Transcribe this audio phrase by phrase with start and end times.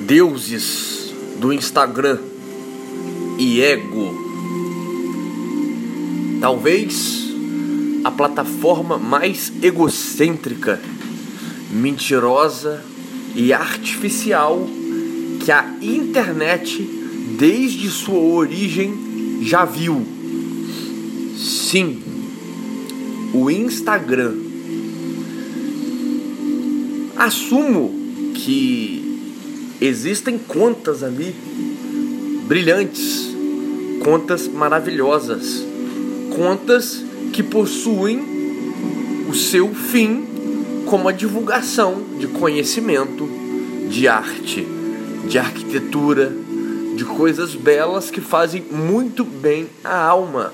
[0.00, 2.18] deuses do Instagram
[3.38, 4.14] e ego.
[6.40, 7.28] Talvez
[8.02, 10.80] a plataforma mais egocêntrica,
[11.70, 12.82] mentirosa
[13.34, 14.66] e artificial
[15.44, 16.82] que a internet,
[17.38, 20.06] desde sua origem, já viu.
[21.36, 22.02] Sim,
[23.32, 24.34] o Instagram.
[27.16, 27.94] Assumo
[28.34, 28.99] que
[29.80, 31.34] existem contas ali
[32.46, 33.34] brilhantes,
[34.04, 35.64] contas maravilhosas,
[36.34, 38.20] contas que possuem
[39.28, 40.26] o seu fim
[40.86, 43.28] como a divulgação de conhecimento,
[43.88, 44.66] de arte,
[45.28, 46.32] de arquitetura,
[46.96, 50.52] de coisas belas que fazem muito bem à alma.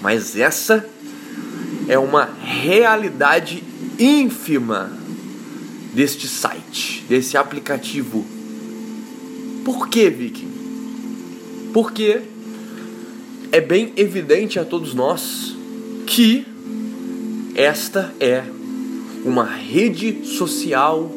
[0.00, 0.84] Mas essa
[1.86, 3.62] é uma realidade
[3.98, 5.03] ínfima
[5.94, 8.26] deste site, desse aplicativo.
[9.64, 10.52] Por que, Viking?
[11.72, 12.20] Porque
[13.52, 15.56] é bem evidente a todos nós
[16.06, 16.44] que
[17.54, 18.42] esta é
[19.24, 21.10] uma rede social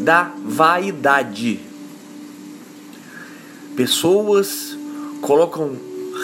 [0.00, 1.60] da vaidade.
[3.76, 4.76] Pessoas
[5.20, 5.76] colocam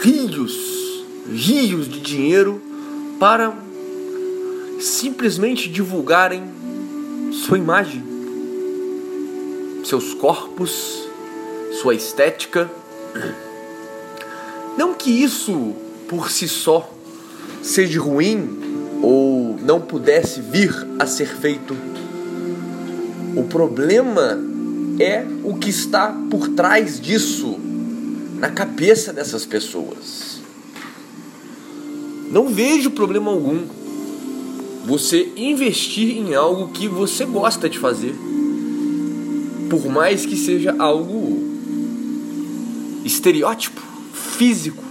[0.03, 2.61] rios, rios de dinheiro
[3.19, 3.55] para
[4.81, 6.43] simplesmente divulgarem
[7.31, 8.03] sua imagem,
[9.85, 11.09] seus corpos,
[11.81, 12.71] sua estética.
[14.77, 15.75] Não que isso
[16.09, 16.89] por si só
[17.63, 18.59] seja ruim
[19.03, 21.77] ou não pudesse vir a ser feito.
[23.37, 24.39] O problema
[24.99, 27.59] é o que está por trás disso
[28.39, 30.41] na cabeça dessas pessoas.
[32.31, 33.67] Não vejo problema algum
[34.85, 38.15] você investir em algo que você gosta de fazer,
[39.69, 41.43] por mais que seja algo
[43.05, 43.81] estereótipo,
[44.13, 44.83] físico,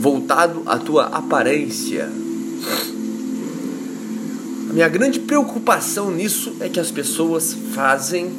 [0.00, 2.10] voltado à tua aparência.
[4.68, 8.30] A minha grande preocupação nisso é que as pessoas fazem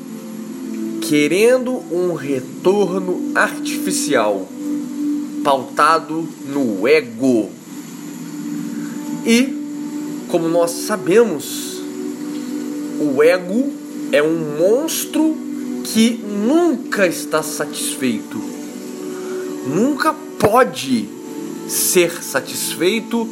[1.01, 4.47] querendo um retorno artificial,
[5.43, 7.49] pautado no ego.
[9.25, 9.56] E,
[10.27, 11.81] como nós sabemos,
[12.99, 13.71] o ego
[14.11, 15.35] é um monstro
[15.83, 18.37] que nunca está satisfeito,
[19.67, 21.07] nunca pode
[21.67, 23.27] ser satisfeito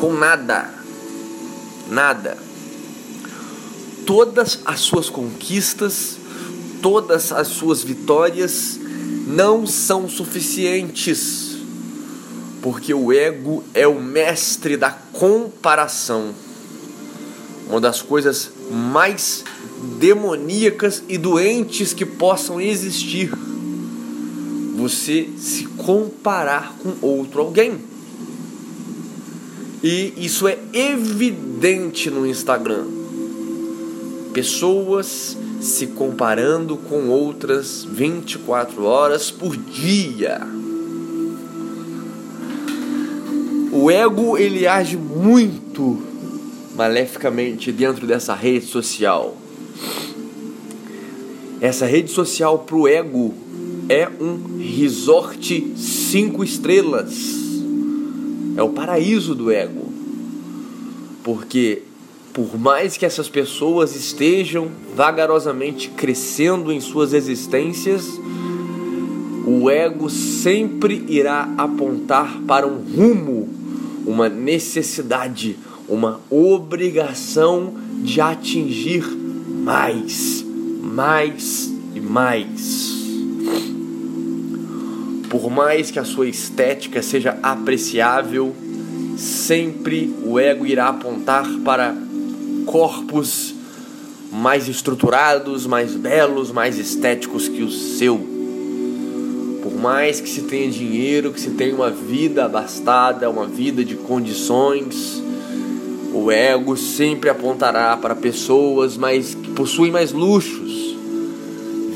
[0.00, 0.74] com nada.
[1.90, 2.36] Nada.
[4.04, 6.16] Todas as suas conquistas,
[6.82, 8.78] todas as suas vitórias
[9.26, 11.45] não são suficientes,
[12.66, 16.34] porque o ego é o mestre da comparação.
[17.70, 19.44] Uma das coisas mais
[20.00, 23.30] demoníacas e doentes que possam existir.
[24.74, 27.78] Você se comparar com outro alguém.
[29.80, 32.84] E isso é evidente no Instagram.
[34.32, 40.55] Pessoas se comparando com outras 24 horas por dia.
[43.86, 46.02] O ego ele age muito
[46.74, 49.36] maleficamente dentro dessa rede social.
[51.60, 53.32] Essa rede social pro ego
[53.88, 57.14] é um resort cinco estrelas.
[58.56, 59.92] É o paraíso do ego.
[61.22, 61.82] Porque
[62.32, 68.04] por mais que essas pessoas estejam vagarosamente crescendo em suas existências,
[69.46, 73.65] o ego sempre irá apontar para um rumo,
[74.06, 75.56] uma necessidade,
[75.88, 80.44] uma obrigação de atingir mais,
[80.80, 82.94] mais e mais.
[85.28, 88.54] Por mais que a sua estética seja apreciável,
[89.16, 91.94] sempre o ego irá apontar para
[92.64, 93.54] corpos
[94.32, 98.35] mais estruturados, mais belos, mais estéticos que o seu.
[99.80, 105.22] Mais que se tenha dinheiro, que se tenha uma vida abastada, uma vida de condições,
[106.12, 110.96] o ego sempre apontará para pessoas mais que possuem mais luxos,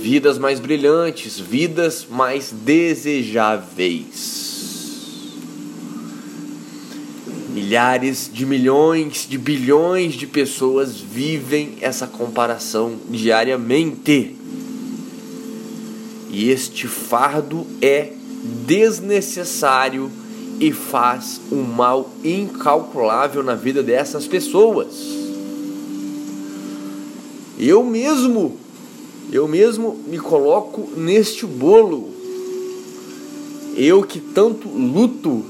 [0.01, 4.51] vidas mais brilhantes, vidas mais desejáveis.
[7.55, 14.40] Milhares de milhões, de bilhões de pessoas vivem essa comparação diariamente.
[16.31, 18.13] E este fardo é
[18.67, 20.11] desnecessário
[20.61, 24.89] e faz um mal incalculável na vida dessas pessoas.
[27.59, 28.57] Eu mesmo
[29.33, 32.09] Eu mesmo me coloco neste bolo.
[33.77, 35.45] Eu que tanto luto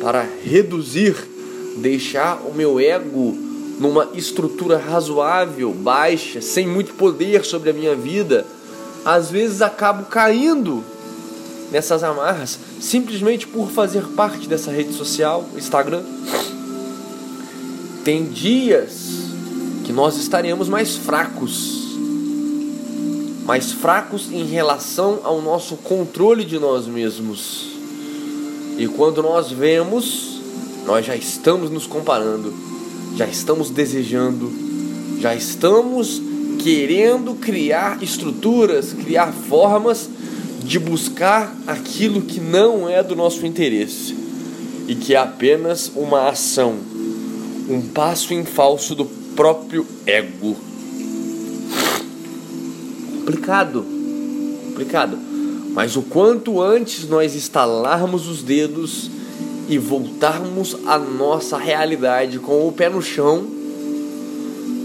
[0.00, 1.16] para reduzir,
[1.78, 3.34] deixar o meu ego
[3.78, 8.46] numa estrutura razoável, baixa, sem muito poder sobre a minha vida,
[9.04, 10.84] às vezes acabo caindo
[11.70, 16.02] nessas amarras simplesmente por fazer parte dessa rede social, Instagram.
[18.04, 19.12] Tem dias
[19.84, 21.96] que nós estaremos mais fracos,
[23.44, 27.72] mais fracos em relação ao nosso controle de nós mesmos.
[28.78, 30.40] E quando nós vemos,
[30.86, 32.52] nós já estamos nos comparando,
[33.16, 34.50] já estamos desejando,
[35.20, 36.20] já estamos
[36.62, 40.08] querendo criar estruturas, criar formas
[40.62, 44.16] de buscar aquilo que não é do nosso interesse
[44.86, 46.76] e que é apenas uma ação,
[47.68, 50.56] um passo em falso do próprio ego.
[53.18, 53.84] Complicado,
[54.66, 55.18] complicado.
[55.74, 59.10] Mas o quanto antes nós estalarmos os dedos
[59.68, 63.46] e voltarmos à nossa realidade com o pé no chão,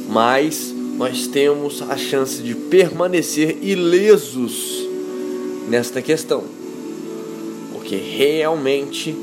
[0.10, 4.84] mais nós temos a chance de permanecer ilesos
[5.70, 6.44] nesta questão.
[7.72, 9.16] Porque realmente,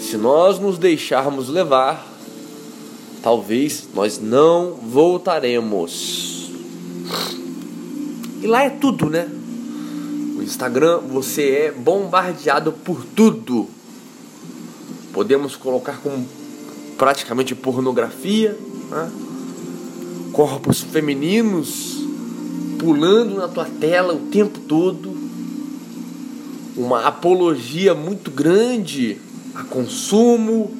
[0.00, 2.10] se nós nos deixarmos levar,
[3.22, 6.50] talvez nós não voltaremos.
[8.42, 9.28] E lá é tudo, né?
[10.38, 13.68] O Instagram você é bombardeado por tudo.
[15.12, 16.26] Podemos colocar como
[16.96, 18.56] praticamente pornografia,
[18.90, 19.27] né?
[20.38, 21.96] Corpos femininos
[22.78, 25.12] pulando na tua tela o tempo todo
[26.76, 29.18] uma apologia muito grande
[29.52, 30.72] a consumo,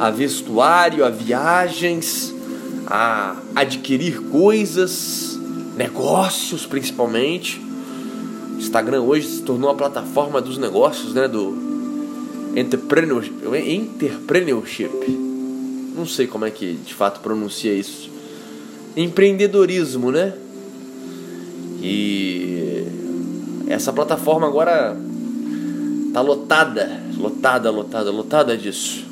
[0.00, 2.34] a vestuário, a viagens,
[2.84, 5.38] a adquirir coisas,
[5.76, 7.62] negócios principalmente.
[8.58, 11.56] Instagram hoje se tornou a plataforma dos negócios, né, do
[12.56, 13.34] entrepreneurship,
[13.68, 14.90] entrepreneurship.
[15.96, 18.10] Não sei como é que de fato pronuncia isso.
[18.96, 20.32] Empreendedorismo, né?
[21.82, 22.84] E
[23.68, 24.96] essa plataforma agora
[26.12, 29.04] Tá lotada, lotada, lotada, lotada disso.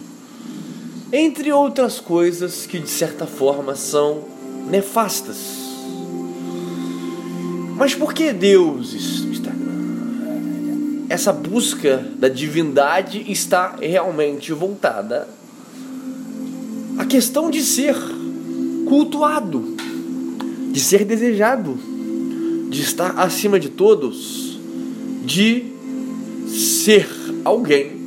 [1.12, 4.24] Entre outras coisas que de certa forma são
[4.68, 5.36] nefastas.
[7.76, 9.52] Mas por que Deus está
[11.08, 15.26] essa busca da divindade está realmente voltada
[16.98, 17.96] à questão de ser
[18.88, 19.76] cultuado,
[20.72, 21.78] de ser desejado,
[22.70, 24.58] de estar acima de todos,
[25.24, 25.64] de
[26.48, 27.06] ser
[27.44, 27.98] alguém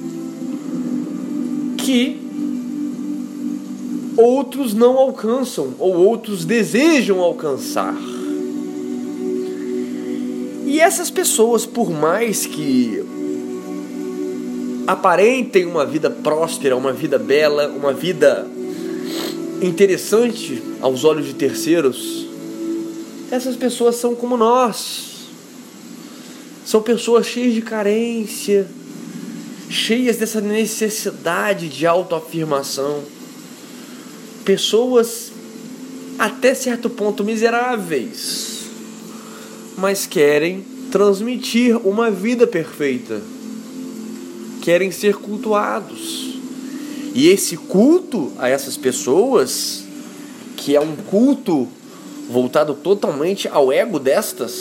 [1.78, 2.20] que
[4.18, 7.96] outros não alcançam ou outros desejam alcançar.
[10.66, 13.04] E essas pessoas, por mais que
[14.88, 18.48] aparentem uma vida próspera, uma vida bela, uma vida
[19.62, 22.28] interessante aos olhos de terceiros,
[23.30, 25.12] essas pessoas são como nós
[26.66, 28.68] são pessoas cheias de carência,
[29.70, 33.04] cheias dessa necessidade de autoafirmação.
[34.46, 35.32] Pessoas
[36.18, 38.66] até certo ponto miseráveis,
[39.78, 43.22] mas querem transmitir uma vida perfeita.
[44.62, 46.31] Querem ser cultuados.
[47.14, 49.84] E esse culto a essas pessoas,
[50.56, 51.68] que é um culto
[52.30, 54.54] voltado totalmente ao ego destas,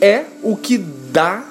[0.00, 1.44] é o que dá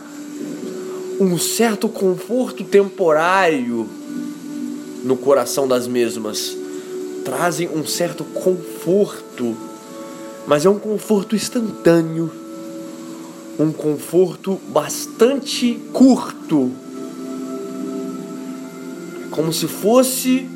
[1.20, 3.88] um certo conforto temporário
[5.04, 6.56] no coração das mesmas.
[7.26, 9.56] Trazem um certo conforto,
[10.48, 12.32] mas é um conforto instantâneo,
[13.60, 16.72] um conforto bastante curto,
[19.34, 20.48] como se fosse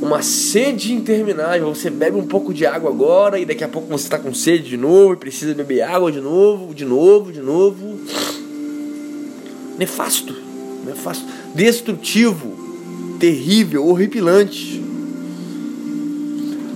[0.00, 1.72] uma sede interminável.
[1.72, 4.68] Você bebe um pouco de água agora e daqui a pouco você está com sede
[4.68, 8.00] de novo e precisa beber água de novo, de novo, de novo.
[9.78, 10.34] Nefasto,
[10.84, 14.82] nefasto, destrutivo, terrível, horripilante.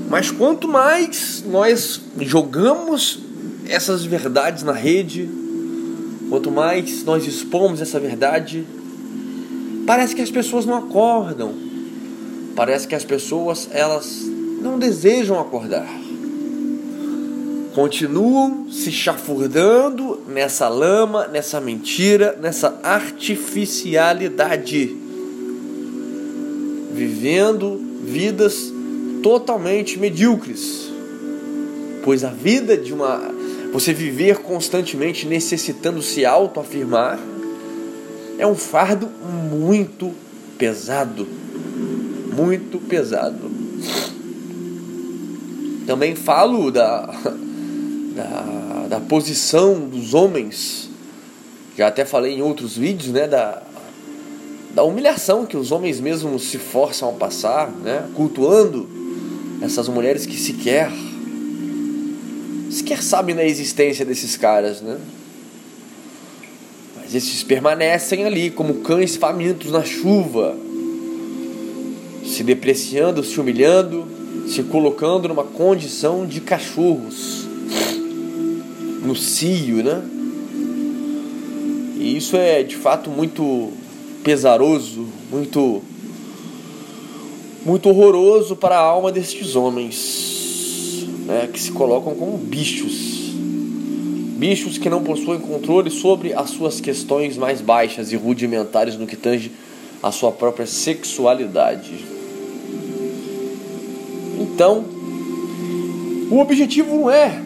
[0.08, 3.18] Mas quanto mais nós jogamos
[3.68, 5.28] essas verdades na rede,
[6.30, 8.64] quanto mais nós expomos essa verdade,
[9.86, 11.66] parece que as pessoas não acordam
[12.56, 14.22] Parece que as pessoas elas
[14.62, 15.86] não desejam acordar.
[17.74, 24.96] Continuam se chafurdando nessa lama, nessa mentira, nessa artificialidade.
[26.94, 28.72] Vivendo vidas
[29.22, 30.90] totalmente medíocres.
[32.02, 33.36] Pois a vida de uma
[33.70, 37.18] você viver constantemente necessitando se autoafirmar,
[38.38, 40.12] é um fardo muito
[40.58, 41.26] pesado.
[42.34, 43.50] Muito pesado.
[45.86, 47.06] Também falo da,
[48.14, 50.90] da, da posição dos homens,
[51.76, 53.28] já até falei em outros vídeos, né?
[53.28, 53.62] Da,
[54.74, 58.04] da humilhação que os homens mesmos se forçam a passar, né?
[58.14, 58.88] Cultuando
[59.62, 60.90] essas mulheres que sequer
[62.70, 64.98] sequer sabem da existência desses caras, né?
[67.06, 70.56] Mas esses permanecem ali como cães famintos na chuva,
[72.24, 74.04] se depreciando, se humilhando,
[74.48, 77.46] se colocando numa condição de cachorros
[79.04, 80.02] no cio, né?
[81.96, 83.70] E isso é de fato muito
[84.24, 85.80] pesaroso, muito
[87.64, 93.25] muito horroroso para a alma destes homens, né, que se colocam como bichos.
[94.36, 99.16] Bichos que não possuem controle sobre as suas questões mais baixas e rudimentares no que
[99.16, 99.50] tange
[100.02, 102.04] a sua própria sexualidade.
[104.38, 104.84] Então,
[106.30, 107.40] o objetivo não é.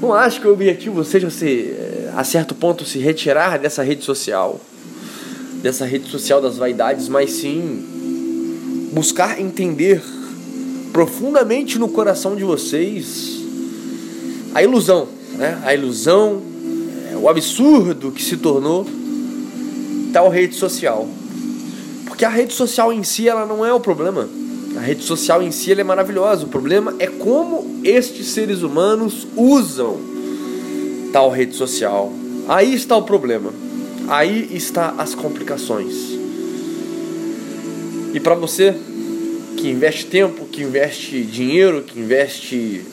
[0.00, 1.74] Não acho que o objetivo seja se,
[2.16, 4.60] a certo ponto, se retirar dessa rede social,
[5.60, 7.84] dessa rede social das vaidades, mas sim
[8.92, 10.00] buscar entender
[10.92, 13.38] profundamente no coração de vocês
[14.54, 15.62] a ilusão, né?
[15.64, 16.42] A ilusão,
[17.12, 18.84] é, o absurdo que se tornou
[20.12, 21.08] tal rede social.
[22.04, 24.28] Porque a rede social em si ela não é o problema.
[24.76, 26.44] A rede social em si ela é maravilhosa.
[26.44, 29.96] O problema é como estes seres humanos usam
[31.12, 32.12] tal rede social.
[32.48, 33.52] Aí está o problema.
[34.08, 35.94] Aí está as complicações.
[38.12, 38.74] E para você
[39.56, 42.84] que investe tempo, que investe dinheiro, que investe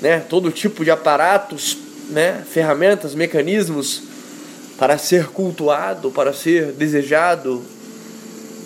[0.00, 1.76] né, todo tipo de aparatos,
[2.08, 4.02] né, ferramentas, mecanismos
[4.78, 7.62] para ser cultuado, para ser desejado,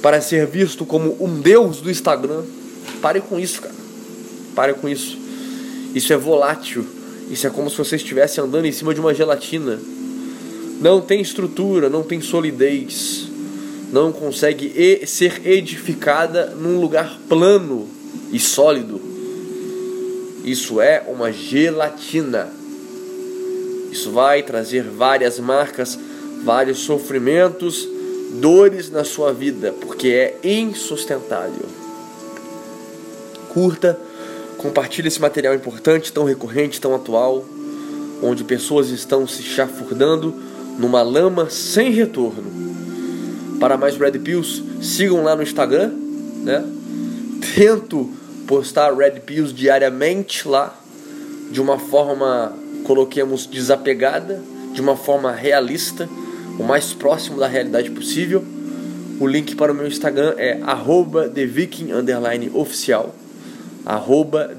[0.00, 2.42] para ser visto como um deus do Instagram.
[3.00, 3.74] Pare com isso, cara.
[4.54, 5.18] Pare com isso.
[5.94, 6.86] Isso é volátil.
[7.30, 9.80] Isso é como se você estivesse andando em cima de uma gelatina.
[10.80, 13.28] Não tem estrutura, não tem solidez
[13.94, 17.88] não consegue ser edificada num lugar plano
[18.32, 19.00] e sólido.
[20.44, 22.48] Isso é uma gelatina.
[23.90, 25.98] Isso vai trazer várias marcas,
[26.44, 27.88] vários sofrimentos,
[28.40, 31.66] dores na sua vida, porque é insustentável.
[33.48, 33.98] Curta,
[34.58, 37.44] compartilhe esse material importante, tão recorrente, tão atual,
[38.22, 40.34] onde pessoas estão se chafurdando
[40.78, 42.64] numa lama sem retorno
[43.64, 45.90] para mais Red Pills, sigam lá no Instagram,
[46.42, 46.62] né?
[47.54, 48.10] Tento
[48.46, 50.78] postar Red Pills diariamente lá,
[51.50, 52.52] de uma forma,
[52.84, 56.08] coloquemos, desapegada, de uma forma realista,
[56.58, 58.44] o mais próximo da realidade possível.
[59.20, 61.28] O link para o meu Instagram é arroba
[62.54, 63.14] oficial.
[63.84, 64.56] Arroba.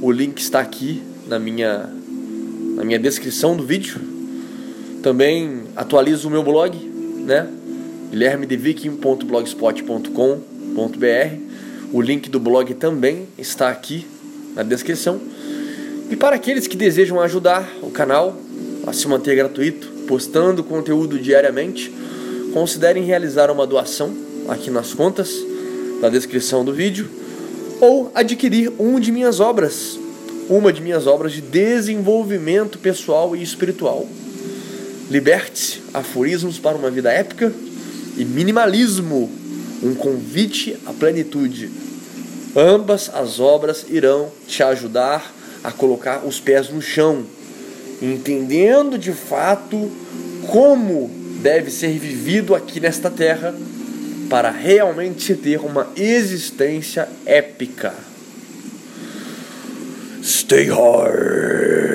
[0.00, 1.90] O link está aqui na minha,
[2.74, 4.16] na minha descrição do vídeo
[5.06, 7.46] também atualizo o meu blog, né?
[10.76, 11.92] guilhermedeviking.blogspot.com.br.
[11.92, 14.06] O link do blog também está aqui
[14.54, 15.20] na descrição.
[16.10, 18.36] E para aqueles que desejam ajudar o canal
[18.86, 21.92] a se manter gratuito, postando conteúdo diariamente,
[22.52, 24.14] considerem realizar uma doação
[24.48, 25.34] aqui nas contas
[26.00, 27.08] da descrição do vídeo
[27.80, 29.98] ou adquirir um de minhas obras,
[30.48, 34.06] uma de minhas obras de desenvolvimento pessoal e espiritual.
[35.10, 37.52] Liberte-se, aforismos para uma vida épica
[38.16, 39.30] e minimalismo,
[39.82, 41.70] um convite à plenitude.
[42.54, 47.24] Ambas as obras irão te ajudar a colocar os pés no chão,
[48.00, 49.90] entendendo de fato
[50.48, 51.10] como
[51.42, 53.54] deve ser vivido aqui nesta terra
[54.28, 57.94] para realmente ter uma existência épica.
[60.22, 61.85] Stay hard.